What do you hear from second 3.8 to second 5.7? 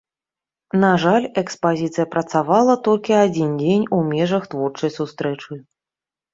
у межах творчай сустрэчы.